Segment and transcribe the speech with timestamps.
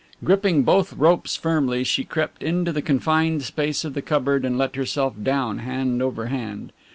[0.23, 4.75] Gripping both ropes firmly she crept into the confined space of the cupboard and let
[4.75, 6.71] herself down hand over hand.